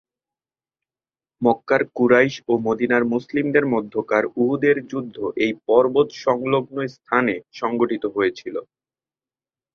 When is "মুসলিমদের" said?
3.13-3.65